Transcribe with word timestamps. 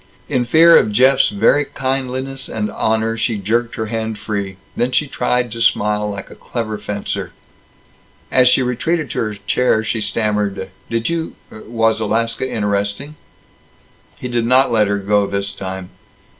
In 0.27 0.45
fear 0.45 0.79
of 0.79 0.91
Jeff's 0.91 1.29
very 1.29 1.63
kindliness 1.63 2.49
and 2.49 2.71
honor, 2.71 3.15
she 3.17 3.37
jerked 3.37 3.75
her 3.75 3.85
hand 3.85 4.17
free. 4.17 4.57
Then 4.75 4.91
she 4.91 5.05
tried 5.05 5.51
to 5.51 5.61
smile 5.61 6.09
like 6.09 6.31
a 6.31 6.35
clever 6.35 6.79
fencer. 6.79 7.33
As 8.31 8.49
she 8.49 8.63
retreated 8.63 9.11
to 9.11 9.19
her 9.19 9.35
chair 9.35 9.83
she 9.83 10.01
stammered, 10.01 10.71
"Did 10.89 11.07
you 11.09 11.35
Was 11.51 11.99
Alaska 11.99 12.49
interesting?" 12.51 13.13
He 14.15 14.27
did 14.27 14.45
not 14.47 14.71
let 14.71 14.87
her 14.87 14.97
go, 14.97 15.27
this 15.27 15.51
time. 15.51 15.91